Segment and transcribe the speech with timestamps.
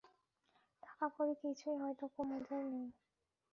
[0.83, 2.87] টাকাকড়ি কিছুই হয়তো কুমুদের নাই।